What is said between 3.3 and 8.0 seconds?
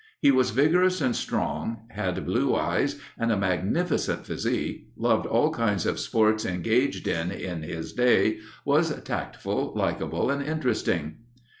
a magnificent physique, loved all kinds of sports engaged in in his